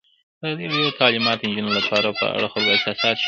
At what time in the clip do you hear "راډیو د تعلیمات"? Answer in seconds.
0.71-1.37